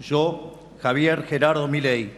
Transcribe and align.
Yo, 0.00 0.58
Javier 0.82 1.24
Gerardo 1.24 1.68
Milei, 1.68 2.12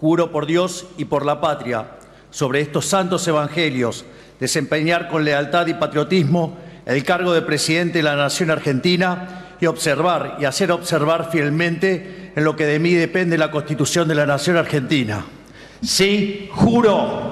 juro 0.00 0.32
por 0.32 0.46
Dios 0.46 0.86
y 0.96 1.04
por 1.04 1.24
la 1.26 1.40
patria, 1.40 1.98
sobre 2.30 2.60
estos 2.60 2.86
santos 2.86 3.26
evangelios, 3.28 4.04
desempeñar 4.40 5.08
con 5.08 5.24
lealtad 5.24 5.66
y 5.66 5.74
patriotismo 5.74 6.56
el 6.86 7.04
cargo 7.04 7.32
de 7.32 7.42
presidente 7.42 7.98
de 7.98 8.02
la 8.04 8.16
Nación 8.16 8.50
Argentina 8.50 9.54
y 9.60 9.66
observar 9.66 10.38
y 10.40 10.44
hacer 10.44 10.72
observar 10.72 11.30
fielmente 11.30 12.32
en 12.34 12.44
lo 12.44 12.56
que 12.56 12.66
de 12.66 12.78
mí 12.80 12.94
depende 12.94 13.38
la 13.38 13.50
Constitución 13.50 14.08
de 14.08 14.14
la 14.16 14.26
Nación 14.26 14.56
Argentina. 14.56 15.24
Sí, 15.82 16.48
juro. 16.52 17.30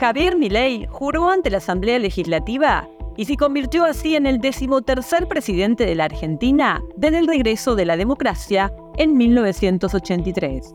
Javier 0.00 0.36
Milei 0.36 0.86
juró 0.88 1.30
ante 1.30 1.50
la 1.50 1.58
Asamblea 1.58 1.98
Legislativa 1.98 2.88
y 3.20 3.26
se 3.26 3.36
convirtió 3.36 3.84
así 3.84 4.16
en 4.16 4.24
el 4.24 4.38
decimotercer 4.38 5.28
presidente 5.28 5.84
de 5.84 5.94
la 5.94 6.06
Argentina 6.06 6.82
desde 6.96 7.18
el 7.18 7.26
regreso 7.26 7.74
de 7.74 7.84
la 7.84 7.98
democracia 7.98 8.72
en 8.96 9.14
1983. 9.14 10.74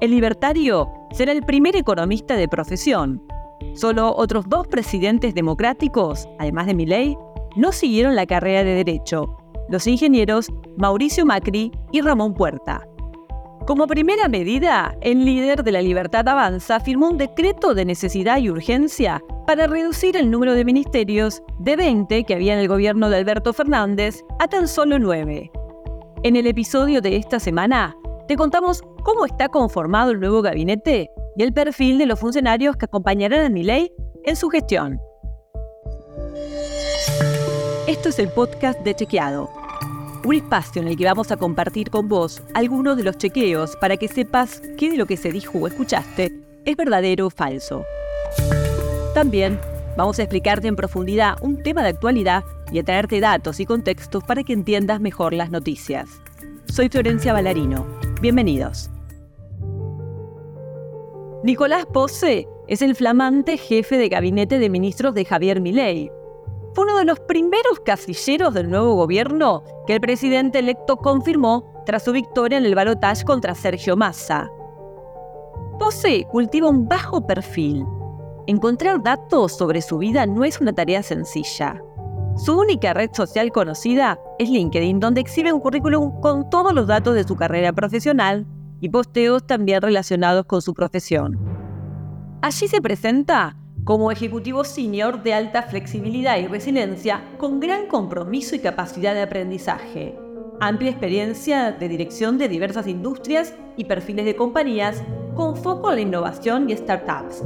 El 0.00 0.10
libertario 0.10 0.92
será 1.12 1.30
el 1.30 1.44
primer 1.44 1.76
economista 1.76 2.34
de 2.34 2.48
profesión. 2.48 3.22
Solo 3.74 4.12
otros 4.16 4.48
dos 4.48 4.66
presidentes 4.66 5.36
democráticos, 5.36 6.28
además 6.40 6.66
de 6.66 6.74
Milei, 6.74 7.16
no 7.54 7.70
siguieron 7.70 8.16
la 8.16 8.26
carrera 8.26 8.64
de 8.64 8.74
derecho, 8.74 9.36
los 9.68 9.86
ingenieros 9.86 10.48
Mauricio 10.78 11.24
Macri 11.24 11.70
y 11.92 12.00
Ramón 12.00 12.34
Puerta. 12.34 12.84
Como 13.66 13.86
primera 13.86 14.28
medida, 14.28 14.96
el 15.02 15.24
líder 15.24 15.62
de 15.62 15.70
la 15.70 15.82
Libertad 15.82 16.26
Avanza 16.28 16.80
firmó 16.80 17.08
un 17.08 17.16
decreto 17.16 17.74
de 17.74 17.84
necesidad 17.84 18.38
y 18.38 18.50
urgencia 18.50 19.22
para 19.46 19.68
reducir 19.68 20.16
el 20.16 20.32
número 20.32 20.54
de 20.54 20.64
ministerios 20.64 21.42
de 21.60 21.76
20 21.76 22.24
que 22.24 22.34
había 22.34 22.54
en 22.54 22.58
el 22.58 22.66
gobierno 22.66 23.08
de 23.08 23.18
Alberto 23.18 23.52
Fernández 23.52 24.24
a 24.40 24.48
tan 24.48 24.66
solo 24.66 24.98
9. 24.98 25.52
En 26.24 26.34
el 26.34 26.48
episodio 26.48 27.00
de 27.00 27.16
esta 27.16 27.38
semana, 27.38 27.96
te 28.26 28.34
contamos 28.34 28.82
cómo 29.04 29.26
está 29.26 29.48
conformado 29.48 30.10
el 30.10 30.18
nuevo 30.18 30.42
gabinete 30.42 31.08
y 31.36 31.44
el 31.44 31.52
perfil 31.52 31.98
de 31.98 32.06
los 32.06 32.18
funcionarios 32.18 32.76
que 32.76 32.86
acompañarán 32.86 33.44
a 33.44 33.48
Milei 33.48 33.92
en 34.24 34.34
su 34.34 34.48
gestión. 34.48 35.00
Esto 37.86 38.08
es 38.08 38.18
el 38.18 38.28
podcast 38.28 38.80
de 38.80 38.94
Chequeado 38.94 39.61
un 40.24 40.34
espacio 40.34 40.82
en 40.82 40.88
el 40.88 40.96
que 40.96 41.04
vamos 41.04 41.32
a 41.32 41.36
compartir 41.36 41.90
con 41.90 42.08
vos 42.08 42.42
algunos 42.54 42.96
de 42.96 43.04
los 43.04 43.18
chequeos 43.18 43.76
para 43.76 43.96
que 43.96 44.08
sepas 44.08 44.62
qué 44.78 44.90
de 44.90 44.96
lo 44.96 45.06
que 45.06 45.16
se 45.16 45.32
dijo 45.32 45.58
o 45.58 45.66
escuchaste 45.66 46.32
es 46.64 46.76
verdadero 46.76 47.26
o 47.26 47.30
falso. 47.30 47.84
También 49.14 49.58
vamos 49.96 50.18
a 50.18 50.22
explicarte 50.22 50.68
en 50.68 50.76
profundidad 50.76 51.36
un 51.42 51.62
tema 51.62 51.82
de 51.82 51.88
actualidad 51.88 52.44
y 52.70 52.78
a 52.78 52.84
traerte 52.84 53.20
datos 53.20 53.60
y 53.60 53.66
contextos 53.66 54.24
para 54.24 54.44
que 54.44 54.52
entiendas 54.52 55.00
mejor 55.00 55.32
las 55.32 55.50
noticias. 55.50 56.08
Soy 56.66 56.88
Florencia 56.88 57.32
Ballarino. 57.32 57.86
Bienvenidos. 58.20 58.90
Nicolás 61.42 61.84
Posse 61.86 62.46
es 62.68 62.80
el 62.80 62.94
flamante 62.94 63.58
jefe 63.58 63.98
de 63.98 64.08
gabinete 64.08 64.60
de 64.60 64.70
ministros 64.70 65.12
de 65.14 65.24
Javier 65.24 65.60
Milei 65.60 66.10
fue 66.74 66.84
uno 66.84 66.98
de 66.98 67.04
los 67.04 67.20
primeros 67.20 67.80
casilleros 67.84 68.54
del 68.54 68.70
nuevo 68.70 68.94
gobierno 68.94 69.62
que 69.86 69.94
el 69.94 70.00
presidente 70.00 70.58
electo 70.58 70.96
confirmó 70.96 71.82
tras 71.84 72.04
su 72.04 72.12
victoria 72.12 72.58
en 72.58 72.64
el 72.64 72.74
balotaje 72.74 73.24
contra 73.24 73.54
Sergio 73.54 73.96
Massa. 73.96 74.50
Pose 75.78 76.26
cultiva 76.30 76.68
un 76.68 76.88
bajo 76.88 77.26
perfil. 77.26 77.84
Encontrar 78.46 79.02
datos 79.02 79.56
sobre 79.56 79.82
su 79.82 79.98
vida 79.98 80.26
no 80.26 80.44
es 80.44 80.60
una 80.60 80.72
tarea 80.72 81.02
sencilla. 81.02 81.82
Su 82.36 82.58
única 82.58 82.94
red 82.94 83.10
social 83.12 83.52
conocida 83.52 84.18
es 84.38 84.48
LinkedIn, 84.48 85.00
donde 85.00 85.20
exhibe 85.20 85.52
un 85.52 85.60
currículum 85.60 86.20
con 86.20 86.48
todos 86.48 86.72
los 86.72 86.86
datos 86.86 87.14
de 87.14 87.24
su 87.24 87.36
carrera 87.36 87.72
profesional 87.72 88.46
y 88.80 88.88
posteos 88.88 89.46
también 89.46 89.82
relacionados 89.82 90.46
con 90.46 90.62
su 90.62 90.72
profesión. 90.72 91.38
Allí 92.40 92.66
se 92.66 92.80
presenta 92.80 93.56
como 93.84 94.12
ejecutivo 94.12 94.62
senior 94.62 95.22
de 95.22 95.34
alta 95.34 95.62
flexibilidad 95.62 96.38
y 96.38 96.46
resiliencia, 96.46 97.24
con 97.38 97.58
gran 97.58 97.86
compromiso 97.86 98.54
y 98.54 98.60
capacidad 98.60 99.12
de 99.12 99.22
aprendizaje, 99.22 100.16
amplia 100.60 100.90
experiencia 100.90 101.72
de 101.72 101.88
dirección 101.88 102.38
de 102.38 102.48
diversas 102.48 102.86
industrias 102.86 103.54
y 103.76 103.84
perfiles 103.84 104.24
de 104.24 104.36
compañías, 104.36 105.02
con 105.34 105.56
foco 105.56 105.90
en 105.90 105.96
la 105.96 106.02
innovación 106.02 106.70
y 106.70 106.76
startups. 106.76 107.42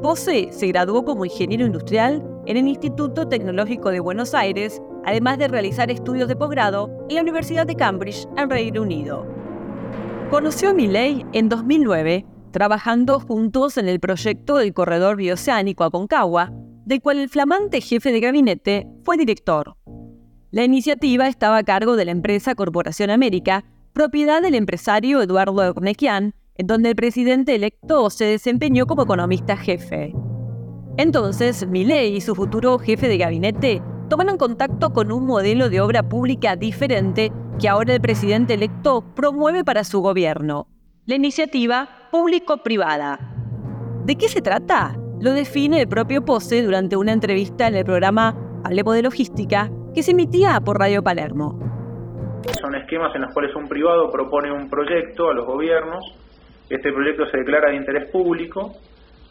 Pose 0.00 0.48
se 0.52 0.68
graduó 0.68 1.04
como 1.04 1.26
ingeniero 1.26 1.66
industrial 1.66 2.22
en 2.46 2.56
el 2.56 2.68
Instituto 2.68 3.28
Tecnológico 3.28 3.90
de 3.90 4.00
Buenos 4.00 4.34
Aires, 4.34 4.80
además 5.04 5.38
de 5.38 5.48
realizar 5.48 5.90
estudios 5.90 6.28
de 6.28 6.36
posgrado 6.36 6.90
en 7.08 7.16
la 7.16 7.22
Universidad 7.22 7.66
de 7.66 7.76
Cambridge, 7.76 8.26
en 8.36 8.48
Reino 8.48 8.82
Unido. 8.82 9.26
Conoció 10.30 10.70
a 10.70 10.74
Milley 10.74 11.26
en 11.32 11.48
2009 11.48 12.24
trabajando 12.54 13.18
juntos 13.18 13.78
en 13.78 13.88
el 13.88 13.98
proyecto 13.98 14.58
del 14.58 14.72
corredor 14.72 15.16
bioceánico 15.16 15.82
Aconcagua, 15.82 16.52
del 16.84 17.02
cual 17.02 17.18
el 17.18 17.28
flamante 17.28 17.80
jefe 17.80 18.12
de 18.12 18.20
gabinete 18.20 18.86
fue 19.02 19.16
director. 19.16 19.76
La 20.52 20.62
iniciativa 20.62 21.26
estaba 21.26 21.56
a 21.56 21.64
cargo 21.64 21.96
de 21.96 22.04
la 22.04 22.12
empresa 22.12 22.54
Corporación 22.54 23.10
América, 23.10 23.64
propiedad 23.92 24.40
del 24.40 24.54
empresario 24.54 25.20
Eduardo 25.20 25.68
Ornequian, 25.68 26.32
en 26.54 26.66
donde 26.68 26.90
el 26.90 26.94
presidente 26.94 27.56
electo 27.56 28.08
se 28.08 28.26
desempeñó 28.26 28.86
como 28.86 29.02
economista 29.02 29.56
jefe. 29.56 30.14
Entonces, 30.96 31.66
Milei 31.66 32.14
y 32.14 32.20
su 32.20 32.36
futuro 32.36 32.78
jefe 32.78 33.08
de 33.08 33.18
gabinete 33.18 33.82
tomaron 34.08 34.38
contacto 34.38 34.92
con 34.92 35.10
un 35.10 35.26
modelo 35.26 35.70
de 35.70 35.80
obra 35.80 36.08
pública 36.08 36.54
diferente 36.54 37.32
que 37.58 37.68
ahora 37.68 37.94
el 37.94 38.00
presidente 38.00 38.54
electo 38.54 39.02
promueve 39.16 39.64
para 39.64 39.82
su 39.82 40.00
gobierno, 40.02 40.68
la 41.06 41.16
iniciativa 41.16 42.03
público-privada. 42.14 43.18
¿De 44.04 44.14
qué 44.14 44.28
se 44.28 44.40
trata? 44.40 44.94
Lo 45.20 45.32
define 45.32 45.80
el 45.80 45.88
propio 45.88 46.24
Pose 46.24 46.62
durante 46.62 46.96
una 46.96 47.10
entrevista 47.12 47.66
en 47.66 47.74
el 47.74 47.84
programa 47.84 48.36
Hablemos 48.64 48.94
de 48.94 49.02
Logística 49.02 49.68
que 49.92 50.04
se 50.04 50.12
emitía 50.12 50.60
por 50.64 50.78
Radio 50.78 51.02
Palermo. 51.02 51.58
Son 52.62 52.72
esquemas 52.76 53.12
en 53.16 53.22
los 53.22 53.34
cuales 53.34 53.52
un 53.56 53.66
privado 53.66 54.12
propone 54.12 54.52
un 54.52 54.70
proyecto 54.70 55.28
a 55.28 55.34
los 55.34 55.44
gobiernos, 55.44 56.04
este 56.70 56.92
proyecto 56.92 57.26
se 57.32 57.38
declara 57.38 57.70
de 57.70 57.78
interés 57.78 58.08
público 58.12 58.70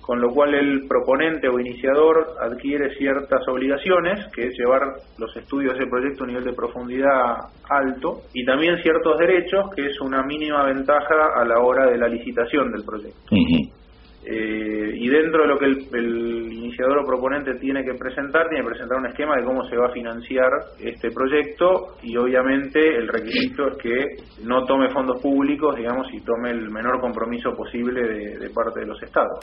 con 0.03 0.19
lo 0.19 0.29
cual 0.31 0.53
el 0.53 0.85
proponente 0.85 1.47
o 1.47 1.57
iniciador 1.59 2.35
adquiere 2.41 2.93
ciertas 2.95 3.41
obligaciones, 3.47 4.27
que 4.35 4.47
es 4.47 4.57
llevar 4.57 4.81
los 5.17 5.35
estudios 5.37 5.77
del 5.77 5.89
proyecto 5.89 6.23
a 6.23 6.25
un 6.25 6.31
nivel 6.31 6.43
de 6.43 6.53
profundidad 6.53 7.37
alto, 7.69 8.23
y 8.33 8.43
también 8.43 8.81
ciertos 8.83 9.17
derechos, 9.17 9.69
que 9.73 9.85
es 9.85 10.01
una 10.01 10.21
mínima 10.23 10.65
ventaja 10.65 11.31
a 11.37 11.45
la 11.45 11.59
hora 11.59 11.89
de 11.89 11.97
la 11.97 12.09
licitación 12.09 12.69
del 12.73 12.83
proyecto. 12.83 13.33
Eh, 14.25 14.93
y 14.95 15.07
dentro 15.09 15.43
de 15.43 15.47
lo 15.47 15.57
que 15.57 15.65
el, 15.65 15.87
el, 15.93 16.53
iniciador 16.53 16.99
o 16.99 17.05
proponente 17.05 17.55
tiene 17.55 17.83
que 17.83 17.93
presentar, 17.93 18.47
tiene 18.47 18.63
que 18.63 18.71
presentar 18.71 18.97
un 18.97 19.07
esquema 19.07 19.35
de 19.35 19.43
cómo 19.43 19.65
se 19.69 19.75
va 19.75 19.87
a 19.87 19.91
financiar 19.91 20.49
este 20.79 21.11
proyecto 21.11 21.95
y 22.01 22.15
obviamente 22.15 22.79
el 22.79 23.09
requisito 23.09 23.67
es 23.67 23.77
que 23.77 24.45
no 24.45 24.63
tome 24.65 24.89
fondos 24.91 25.21
públicos, 25.21 25.75
digamos, 25.75 26.07
y 26.13 26.21
tome 26.21 26.51
el 26.51 26.69
menor 26.71 27.01
compromiso 27.01 27.51
posible 27.51 28.37
de 28.37 28.49
parte 28.49 28.79
de 28.81 28.85
los 28.85 29.03
estados. 29.03 29.39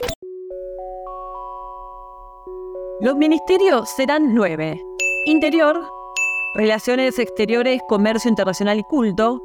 Los 3.02 3.16
ministerios 3.16 3.88
serán 3.88 4.34
nueve. 4.34 4.84
Interior, 5.24 5.82
Relaciones 6.54 7.18
Exteriores, 7.18 7.80
Comercio 7.88 8.28
Internacional 8.28 8.78
y 8.78 8.82
Culto, 8.82 9.40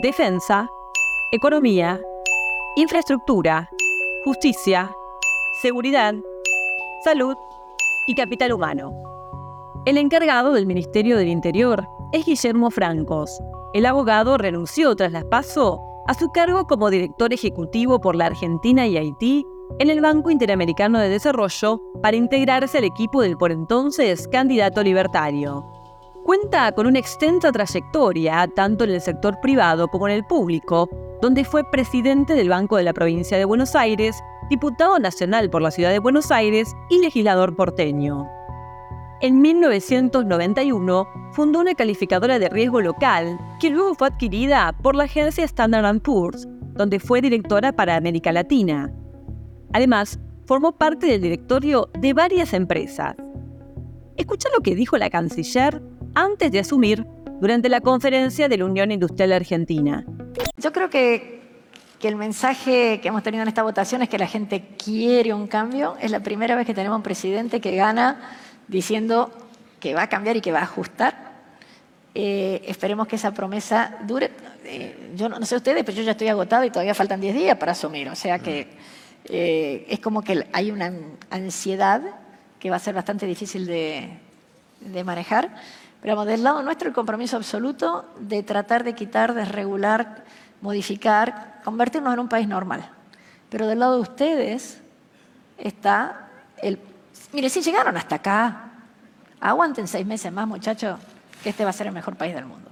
Defensa, 0.00 0.70
Economía, 1.30 2.00
Infraestructura, 2.76 3.68
Justicia, 4.24 4.90
Seguridad, 5.60 6.14
Salud 7.04 7.36
y 8.06 8.14
Capital 8.14 8.54
Humano. 8.54 8.94
El 9.84 9.98
encargado 9.98 10.54
del 10.54 10.64
Ministerio 10.64 11.18
del 11.18 11.28
Interior 11.28 11.86
es 12.12 12.24
Guillermo 12.24 12.70
Francos. 12.70 13.38
El 13.74 13.84
abogado 13.84 14.38
renunció 14.38 14.96
tras 14.96 15.12
las 15.12 15.24
PASO 15.24 15.78
a 16.06 16.14
su 16.14 16.30
cargo 16.32 16.66
como 16.66 16.88
director 16.88 17.34
ejecutivo 17.34 18.00
por 18.00 18.16
la 18.16 18.26
Argentina 18.26 18.86
y 18.86 18.96
Haití 18.96 19.44
en 19.78 19.90
el 19.90 20.00
Banco 20.00 20.30
Interamericano 20.30 20.98
de 21.00 21.08
Desarrollo 21.08 21.80
para 22.00 22.16
integrarse 22.16 22.78
al 22.78 22.84
equipo 22.84 23.22
del 23.22 23.36
por 23.36 23.50
entonces 23.50 24.28
candidato 24.28 24.82
libertario. 24.82 25.64
Cuenta 26.24 26.72
con 26.72 26.86
una 26.86 27.00
extensa 27.00 27.50
trayectoria 27.50 28.48
tanto 28.54 28.84
en 28.84 28.90
el 28.90 29.00
sector 29.00 29.40
privado 29.40 29.88
como 29.88 30.08
en 30.08 30.14
el 30.14 30.24
público, 30.24 30.88
donde 31.20 31.44
fue 31.44 31.68
presidente 31.70 32.34
del 32.34 32.48
Banco 32.48 32.76
de 32.76 32.84
la 32.84 32.92
Provincia 32.92 33.36
de 33.36 33.44
Buenos 33.44 33.74
Aires, 33.74 34.16
diputado 34.48 34.98
nacional 34.98 35.50
por 35.50 35.60
la 35.60 35.70
Ciudad 35.70 35.90
de 35.90 35.98
Buenos 35.98 36.30
Aires 36.30 36.72
y 36.88 37.00
legislador 37.00 37.56
porteño. 37.56 38.26
En 39.20 39.40
1991 39.40 41.08
fundó 41.32 41.60
una 41.60 41.74
calificadora 41.74 42.38
de 42.38 42.48
riesgo 42.48 42.80
local 42.80 43.38
que 43.58 43.70
luego 43.70 43.94
fue 43.94 44.08
adquirida 44.08 44.72
por 44.82 44.94
la 44.94 45.04
agencia 45.04 45.44
Standard 45.44 46.00
Poor's, 46.00 46.46
donde 46.74 47.00
fue 47.00 47.20
directora 47.20 47.72
para 47.72 47.96
América 47.96 48.32
Latina. 48.32 48.92
Además, 49.74 50.20
formó 50.46 50.70
parte 50.70 51.08
del 51.08 51.20
directorio 51.20 51.90
de 51.98 52.12
varias 52.12 52.52
empresas. 52.52 53.16
Escucha 54.16 54.48
lo 54.54 54.62
que 54.62 54.76
dijo 54.76 54.96
la 54.98 55.10
canciller 55.10 55.82
antes 56.14 56.52
de 56.52 56.60
asumir 56.60 57.04
durante 57.40 57.68
la 57.68 57.80
conferencia 57.80 58.48
de 58.48 58.56
la 58.56 58.66
Unión 58.66 58.92
Industrial 58.92 59.32
Argentina. 59.32 60.04
Yo 60.58 60.72
creo 60.72 60.90
que, 60.90 61.42
que 61.98 62.06
el 62.06 62.14
mensaje 62.14 63.00
que 63.02 63.08
hemos 63.08 63.24
tenido 63.24 63.42
en 63.42 63.48
esta 63.48 63.64
votación 63.64 64.00
es 64.02 64.08
que 64.08 64.16
la 64.16 64.28
gente 64.28 64.64
quiere 64.78 65.34
un 65.34 65.48
cambio. 65.48 65.96
Es 66.00 66.12
la 66.12 66.20
primera 66.20 66.54
vez 66.54 66.68
que 66.68 66.74
tenemos 66.74 66.96
un 66.96 67.02
presidente 67.02 67.60
que 67.60 67.74
gana 67.74 68.30
diciendo 68.68 69.32
que 69.80 69.92
va 69.92 70.02
a 70.02 70.08
cambiar 70.08 70.36
y 70.36 70.40
que 70.40 70.52
va 70.52 70.60
a 70.60 70.64
ajustar. 70.64 71.32
Eh, 72.14 72.62
esperemos 72.68 73.08
que 73.08 73.16
esa 73.16 73.34
promesa 73.34 73.98
dure. 74.06 74.30
Eh, 74.66 75.10
yo 75.16 75.28
no, 75.28 75.44
sé 75.44 75.56
ustedes, 75.56 75.82
pero 75.82 75.96
yo 75.96 76.04
ya 76.04 76.12
estoy 76.12 76.28
agotado 76.28 76.62
y 76.62 76.70
todavía 76.70 76.94
faltan 76.94 77.20
10 77.20 77.34
días 77.34 77.58
para 77.58 77.72
asumir. 77.72 78.08
O 78.08 78.14
sea 78.14 78.38
que 78.38 78.68
eh, 79.24 79.86
es 79.88 80.00
como 80.00 80.22
que 80.22 80.46
hay 80.52 80.70
una 80.70 80.92
ansiedad 81.30 82.02
que 82.58 82.70
va 82.70 82.76
a 82.76 82.80
ser 82.80 82.94
bastante 82.94 83.26
difícil 83.26 83.66
de, 83.66 84.18
de 84.80 85.04
manejar. 85.04 85.54
Pero 86.00 86.16
vamos, 86.16 86.28
del 86.28 86.42
lado 86.42 86.62
nuestro 86.62 86.88
el 86.88 86.94
compromiso 86.94 87.36
absoluto 87.36 88.04
de 88.18 88.42
tratar 88.42 88.84
de 88.84 88.94
quitar, 88.94 89.34
desregular, 89.34 90.24
modificar, 90.60 91.60
convertirnos 91.64 92.12
en 92.12 92.20
un 92.20 92.28
país 92.28 92.46
normal. 92.46 92.88
Pero 93.48 93.66
del 93.66 93.78
lado 93.78 93.96
de 93.96 94.02
ustedes 94.02 94.80
está 95.58 96.28
el... 96.58 96.78
Mire, 97.32 97.48
si 97.48 97.62
llegaron 97.62 97.96
hasta 97.96 98.16
acá, 98.16 98.70
aguanten 99.40 99.88
seis 99.88 100.06
meses 100.06 100.32
más, 100.32 100.46
muchachos, 100.46 100.98
que 101.42 101.50
este 101.50 101.64
va 101.64 101.70
a 101.70 101.72
ser 101.72 101.86
el 101.86 101.92
mejor 101.92 102.16
país 102.16 102.34
del 102.34 102.44
mundo. 102.46 102.70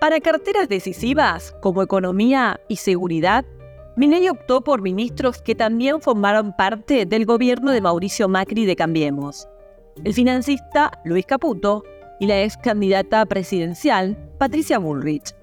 Para 0.00 0.20
carteras 0.20 0.68
decisivas 0.68 1.56
como 1.60 1.82
economía 1.82 2.60
y 2.68 2.76
seguridad, 2.76 3.44
Minelli 3.96 4.28
optó 4.28 4.62
por 4.62 4.80
ministros 4.80 5.42
que 5.42 5.56
también 5.56 6.00
formaron 6.00 6.54
parte 6.56 7.04
del 7.04 7.26
gobierno 7.26 7.72
de 7.72 7.80
Mauricio 7.80 8.28
Macri 8.28 8.64
de 8.64 8.76
Cambiemos. 8.76 9.48
El 10.04 10.14
financista 10.14 10.92
Luis 11.04 11.26
Caputo 11.26 11.82
y 12.20 12.28
la 12.28 12.40
ex 12.44 12.56
candidata 12.58 13.26
presidencial 13.26 14.16
Patricia 14.38 14.78
Bullrich. 14.78 15.34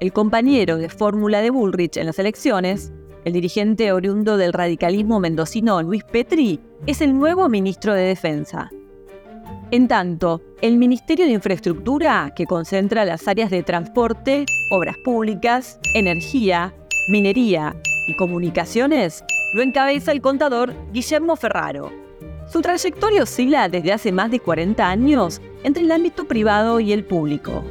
El 0.00 0.12
compañero 0.12 0.76
de 0.76 0.90
fórmula 0.90 1.40
de 1.40 1.48
Bullrich 1.48 1.96
en 1.96 2.04
las 2.04 2.18
elecciones, 2.18 2.92
el 3.24 3.32
dirigente 3.32 3.90
oriundo 3.92 4.36
del 4.36 4.52
radicalismo 4.52 5.18
mendocino 5.18 5.82
Luis 5.82 6.04
Petri, 6.04 6.60
es 6.86 7.00
el 7.00 7.18
nuevo 7.18 7.48
ministro 7.48 7.94
de 7.94 8.02
Defensa. 8.02 8.70
En 9.72 9.88
tanto, 9.88 10.42
el 10.60 10.76
Ministerio 10.76 11.24
de 11.24 11.32
Infraestructura, 11.32 12.34
que 12.36 12.44
concentra 12.44 13.06
las 13.06 13.26
áreas 13.26 13.48
de 13.48 13.62
transporte, 13.62 14.44
obras 14.70 14.98
públicas, 15.02 15.78
energía, 15.94 16.74
minería 17.08 17.74
y 18.06 18.14
comunicaciones, 18.14 19.24
lo 19.54 19.62
encabeza 19.62 20.12
el 20.12 20.20
contador 20.20 20.74
Guillermo 20.92 21.36
Ferraro. 21.36 21.90
Su 22.52 22.60
trayectoria 22.60 23.22
oscila 23.22 23.70
desde 23.70 23.94
hace 23.94 24.12
más 24.12 24.30
de 24.30 24.40
40 24.40 24.86
años 24.86 25.40
entre 25.64 25.84
el 25.84 25.90
ámbito 25.90 26.28
privado 26.28 26.78
y 26.78 26.92
el 26.92 27.06
público. 27.06 27.64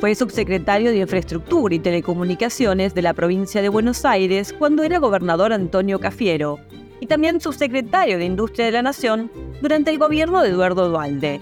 Fue 0.00 0.14
subsecretario 0.14 0.90
de 0.90 0.98
Infraestructura 0.98 1.74
y 1.74 1.78
Telecomunicaciones 1.78 2.94
de 2.94 3.00
la 3.00 3.14
provincia 3.14 3.62
de 3.62 3.70
Buenos 3.70 4.04
Aires 4.04 4.52
cuando 4.52 4.82
era 4.82 4.98
gobernador 4.98 5.54
Antonio 5.54 5.98
Cafiero, 5.98 6.58
y 7.00 7.06
también 7.06 7.40
subsecretario 7.40 8.18
de 8.18 8.24
Industria 8.24 8.66
de 8.66 8.72
la 8.72 8.82
Nación 8.82 9.30
durante 9.60 9.90
el 9.90 9.98
gobierno 9.98 10.42
de 10.42 10.50
Eduardo 10.50 10.88
Dualde. 10.88 11.40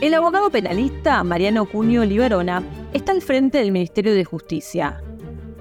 El 0.00 0.14
abogado 0.14 0.50
penalista 0.50 1.24
Mariano 1.24 1.64
Cunio 1.66 2.04
Liberona 2.04 2.62
está 2.92 3.12
al 3.12 3.22
frente 3.22 3.58
del 3.58 3.72
Ministerio 3.72 4.14
de 4.14 4.24
Justicia. 4.24 5.02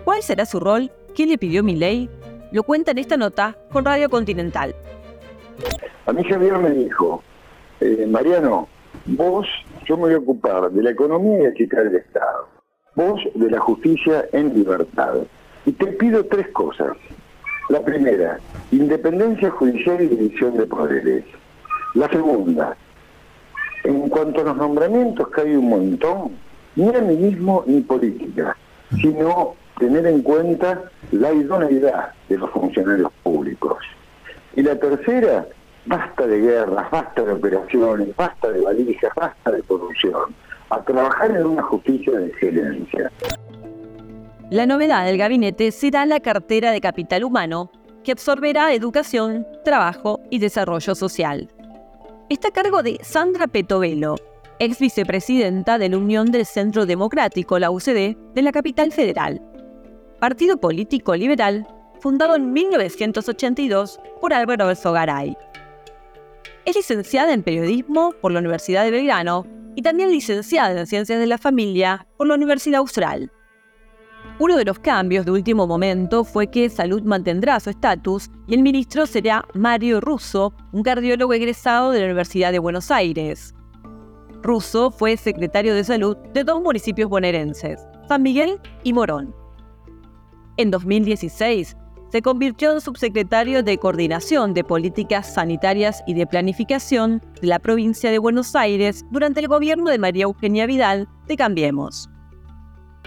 ¿Cuál 0.03 0.21
será 0.21 0.45
su 0.45 0.59
rol 0.59 0.91
¿Qué 1.15 1.25
le 1.25 1.37
pidió 1.37 1.63
mi 1.63 1.77
ley? 1.77 2.09
Lo 2.51 2.63
cuenta 2.63 2.91
en 2.91 2.97
esta 2.97 3.15
nota 3.15 3.55
con 3.71 3.85
Radio 3.85 4.09
Continental. 4.09 4.75
A 6.05 6.11
mí 6.11 6.21
Javier 6.25 6.57
me 6.57 6.71
dijo, 6.71 7.23
eh, 7.79 8.05
Mariano, 8.05 8.67
vos, 9.05 9.47
yo 9.85 9.95
me 9.95 10.03
voy 10.03 10.13
a 10.15 10.17
ocupar 10.17 10.69
de 10.69 10.83
la 10.83 10.89
economía 10.89 11.43
y 11.43 11.45
equidad 11.45 11.85
del 11.85 11.95
Estado. 11.95 12.49
Vos 12.95 13.21
de 13.33 13.49
la 13.49 13.61
justicia 13.61 14.25
en 14.33 14.53
libertad. 14.53 15.19
Y 15.65 15.71
te 15.71 15.87
pido 15.93 16.25
tres 16.25 16.49
cosas. 16.49 16.97
La 17.69 17.81
primera, 17.83 18.39
independencia 18.71 19.49
judicial 19.49 20.01
y 20.01 20.07
división 20.07 20.55
de 20.55 20.67
poderes. 20.67 21.25
La 21.95 22.07
segunda, 22.09 22.77
en 23.83 24.07
cuanto 24.09 24.41
a 24.41 24.43
los 24.43 24.57
nombramientos, 24.57 25.27
que 25.29 25.41
hay 25.41 25.55
un 25.55 25.69
montón, 25.69 26.31
ni 26.75 26.91
mismo 27.15 27.63
ni 27.65 27.81
política, 27.81 28.55
sino 29.01 29.55
tener 29.79 30.05
en 30.05 30.21
cuenta 30.21 30.91
la 31.11 31.33
idoneidad 31.33 32.13
de 32.29 32.37
los 32.37 32.51
funcionarios 32.51 33.11
públicos. 33.23 33.77
Y 34.55 34.61
la 34.61 34.79
tercera, 34.79 35.47
basta 35.85 36.27
de 36.27 36.39
guerras, 36.39 36.91
basta 36.91 37.23
de 37.23 37.31
operaciones, 37.33 38.15
basta 38.15 38.51
de 38.51 38.61
valijas, 38.61 39.11
basta 39.15 39.51
de 39.51 39.61
corrupción. 39.63 40.35
A 40.69 40.81
trabajar 40.81 41.31
en 41.31 41.45
una 41.45 41.63
justicia 41.63 42.11
de 42.13 42.27
excelencia. 42.27 43.11
La 44.49 44.65
novedad 44.65 45.05
del 45.05 45.17
gabinete 45.17 45.71
será 45.71 46.05
la 46.05 46.19
cartera 46.19 46.71
de 46.71 46.81
capital 46.81 47.23
humano 47.23 47.71
que 48.03 48.11
absorberá 48.11 48.73
educación, 48.73 49.45
trabajo 49.63 50.19
y 50.29 50.39
desarrollo 50.39 50.93
social. 50.93 51.49
Está 52.29 52.49
a 52.49 52.51
cargo 52.51 52.83
de 52.83 52.99
Sandra 53.01 53.47
Petovelo, 53.47 54.15
ex 54.59 54.79
vicepresidenta 54.79 55.77
de 55.77 55.89
la 55.89 55.97
Unión 55.97 56.31
del 56.31 56.45
Centro 56.45 56.85
Democrático, 56.85 57.59
la 57.59 57.71
UCD, 57.71 58.15
de 58.33 58.41
la 58.41 58.51
capital 58.51 58.91
federal 58.91 59.41
partido 60.19 60.57
político 60.57 61.15
liberal 61.15 61.67
fundado 61.99 62.35
en 62.35 62.51
1982 62.51 63.99
por 64.19 64.33
Álvaro 64.33 64.71
Garay. 64.83 65.37
Es 66.65 66.75
licenciada 66.75 67.33
en 67.33 67.43
periodismo 67.43 68.13
por 68.21 68.31
la 68.31 68.39
Universidad 68.39 68.83
de 68.83 68.91
Belgrano 68.91 69.45
y 69.75 69.81
también 69.81 70.09
licenciada 70.09 70.79
en 70.79 70.87
Ciencias 70.87 71.19
de 71.19 71.27
la 71.27 71.37
Familia 71.37 72.07
por 72.17 72.27
la 72.27 72.35
Universidad 72.35 72.79
Austral. 72.79 73.31
Uno 74.37 74.57
de 74.57 74.65
los 74.65 74.79
cambios 74.79 75.25
de 75.25 75.31
último 75.31 75.65
momento 75.65 76.25
fue 76.25 76.47
que 76.47 76.69
Salud 76.69 77.01
mantendrá 77.03 77.57
su 77.61 77.69
estatus 77.69 78.29
y 78.47 78.55
el 78.55 78.63
ministro 78.63 79.05
será 79.05 79.45
Mario 79.53 80.01
Russo, 80.01 80.53
un 80.73 80.83
cardiólogo 80.83 81.31
egresado 81.31 81.91
de 81.91 81.99
la 81.99 82.05
Universidad 82.07 82.51
de 82.51 82.59
Buenos 82.59 82.91
Aires. 82.91 83.55
Russo 84.43 84.91
fue 84.91 85.15
secretario 85.15 85.73
de 85.73 85.85
Salud 85.85 86.17
de 86.33 86.43
dos 86.43 86.61
municipios 86.61 87.09
bonaerenses, 87.09 87.79
San 88.09 88.23
Miguel 88.23 88.59
y 88.83 88.91
Morón. 88.91 89.33
En 90.57 90.69
2016, 90.69 91.77
se 92.11 92.21
convirtió 92.21 92.73
en 92.73 92.81
subsecretario 92.81 93.63
de 93.63 93.77
Coordinación 93.77 94.53
de 94.53 94.65
Políticas 94.65 95.33
Sanitarias 95.33 96.03
y 96.07 96.13
de 96.13 96.27
Planificación 96.27 97.21
de 97.41 97.47
la 97.47 97.59
provincia 97.59 98.11
de 98.11 98.19
Buenos 98.19 98.53
Aires 98.53 99.05
durante 99.11 99.39
el 99.39 99.47
gobierno 99.47 99.89
de 99.89 99.97
María 99.97 100.25
Eugenia 100.25 100.65
Vidal 100.65 101.07
de 101.25 101.37
Cambiemos. 101.37 102.09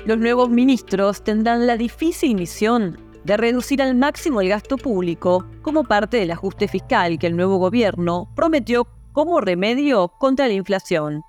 Los 0.05 0.19
nuevos 0.19 0.49
ministros 0.49 1.23
tendrán 1.23 1.67
la 1.67 1.77
difícil 1.77 2.35
misión 2.35 2.99
de 3.25 3.37
reducir 3.37 3.83
al 3.83 3.95
máximo 3.95 4.41
el 4.41 4.49
gasto 4.49 4.77
público 4.79 5.47
como 5.63 5.85
parte 5.85 6.17
del 6.17 6.31
ajuste 6.31 6.69
fiscal 6.69 7.19
que 7.19 7.27
el 7.27 7.37
nuevo 7.37 7.59
gobierno 7.59 8.29
prometió 8.35 8.87
como 9.13 9.41
remedio 9.41 10.09
contra 10.19 10.47
la 10.47 10.55
inflación. 10.55 11.23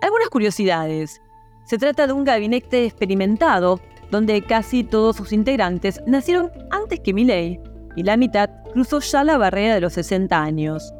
Algunas 0.00 0.28
curiosidades. 0.28 1.20
Se 1.64 1.78
trata 1.78 2.06
de 2.06 2.12
un 2.12 2.24
gabinete 2.24 2.84
experimentado 2.86 3.80
donde 4.10 4.40
casi 4.42 4.84
todos 4.84 5.16
sus 5.16 5.32
integrantes 5.32 6.00
nacieron 6.06 6.52
antes 6.70 7.00
que 7.00 7.12
Milei 7.12 7.60
y 7.96 8.04
la 8.04 8.16
mitad 8.16 8.48
cruzó 8.72 9.00
ya 9.00 9.24
la 9.24 9.36
barrera 9.36 9.74
de 9.74 9.80
los 9.80 9.94
60 9.94 10.40
años. 10.40 10.92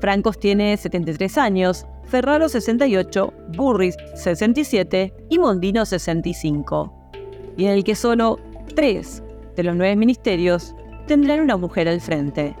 Francos 0.00 0.38
tiene 0.38 0.76
73 0.76 1.38
años, 1.38 1.86
Ferraro 2.06 2.48
68, 2.48 3.32
Burris 3.56 3.96
67 4.14 5.14
y 5.30 5.38
Mondino 5.38 5.84
65. 5.84 6.92
Y 7.56 7.66
en 7.66 7.72
el 7.72 7.84
que 7.84 7.94
solo 7.94 8.38
tres 8.74 9.22
de 9.56 9.62
los 9.62 9.76
nueve 9.76 9.96
ministerios 9.96 10.74
tendrán 11.06 11.40
una 11.40 11.56
mujer 11.56 11.88
al 11.88 12.00
frente. 12.00 12.56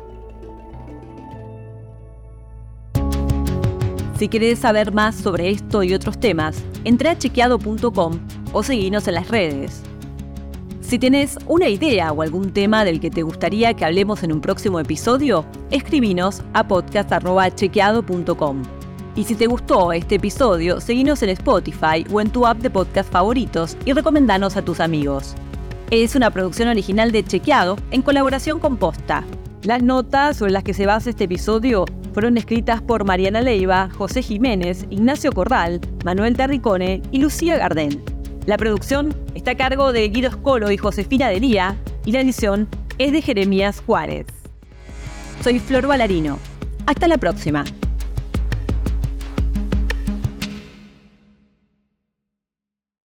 Si 4.18 4.28
querés 4.28 4.60
saber 4.60 4.92
más 4.92 5.16
sobre 5.16 5.50
esto 5.50 5.82
y 5.82 5.92
otros 5.92 6.18
temas, 6.18 6.62
entra 6.84 7.12
a 7.12 7.18
chequeado.com 7.18 8.20
o 8.52 8.62
seguinos 8.62 9.08
en 9.08 9.14
las 9.14 9.28
redes. 9.28 9.82
Si 10.80 10.98
tienes 10.98 11.36
una 11.46 11.68
idea 11.68 12.12
o 12.12 12.22
algún 12.22 12.52
tema 12.52 12.84
del 12.84 13.00
que 13.00 13.10
te 13.10 13.22
gustaría 13.22 13.74
que 13.74 13.84
hablemos 13.84 14.22
en 14.22 14.32
un 14.32 14.40
próximo 14.40 14.78
episodio, 14.78 15.44
escribinos 15.70 16.42
a 16.52 16.68
podcast.chequeado.com. 16.68 18.83
Y 19.16 19.24
si 19.24 19.36
te 19.36 19.46
gustó 19.46 19.92
este 19.92 20.16
episodio, 20.16 20.80
seguinos 20.80 21.22
en 21.22 21.28
Spotify 21.30 22.04
o 22.10 22.20
en 22.20 22.30
tu 22.30 22.46
app 22.46 22.58
de 22.58 22.70
podcast 22.70 23.10
favoritos 23.12 23.76
y 23.84 23.92
recomendanos 23.92 24.56
a 24.56 24.62
tus 24.62 24.80
amigos. 24.80 25.36
Es 25.90 26.16
una 26.16 26.30
producción 26.30 26.68
original 26.68 27.12
de 27.12 27.24
Chequeado 27.24 27.76
en 27.92 28.02
colaboración 28.02 28.58
con 28.58 28.76
Posta. 28.76 29.22
Las 29.62 29.82
notas 29.82 30.38
sobre 30.38 30.50
las 30.50 30.64
que 30.64 30.74
se 30.74 30.86
basa 30.86 31.10
este 31.10 31.24
episodio 31.24 31.84
fueron 32.12 32.36
escritas 32.36 32.82
por 32.82 33.04
Mariana 33.04 33.40
Leiva, 33.40 33.88
José 33.96 34.20
Jiménez, 34.20 34.84
Ignacio 34.90 35.30
Corral, 35.30 35.80
Manuel 36.04 36.36
Terricone 36.36 37.00
y 37.12 37.18
Lucía 37.20 37.56
Gardén. 37.56 38.02
La 38.46 38.56
producción 38.56 39.14
está 39.36 39.52
a 39.52 39.56
cargo 39.56 39.92
de 39.92 40.08
Guido 40.08 40.32
Scolo 40.32 40.72
y 40.72 40.76
Josefina 40.76 41.28
Delía 41.28 41.76
y 42.04 42.12
la 42.12 42.20
edición 42.20 42.68
es 42.98 43.12
de 43.12 43.22
Jeremías 43.22 43.80
Juárez. 43.86 44.26
Soy 45.42 45.60
Flor 45.60 45.86
Valarino. 45.86 46.38
Hasta 46.86 47.06
la 47.06 47.16
próxima. 47.16 47.64